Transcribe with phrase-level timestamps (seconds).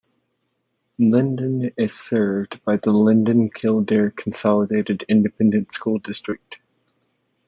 [0.97, 6.57] Linden is served by the Linden-Kildare Consolidated Independent School District.